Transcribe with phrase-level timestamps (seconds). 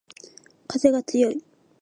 [0.67, 1.43] かぜがつよい